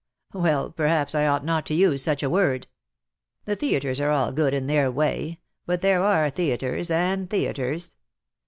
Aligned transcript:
"Well, 0.33 0.71
perhaps 0.71 1.13
I 1.13 1.27
ought 1.27 1.45
not 1.45 1.63
to 1.67 1.75
use 1.75 2.01
such 2.01 2.23
a 2.23 2.29
word. 2.31 2.65
The 3.45 3.55
theatres 3.55 4.01
are 4.01 4.09
all 4.09 4.31
good 4.31 4.51
in 4.51 4.65
their 4.65 4.89
way— 4.89 5.41
but 5.67 5.83
there 5.83 6.01
are 6.01 6.31
theatres 6.31 6.89
and 6.89 7.29
theatres. 7.29 7.95